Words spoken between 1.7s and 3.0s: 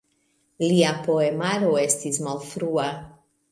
estis malfrua.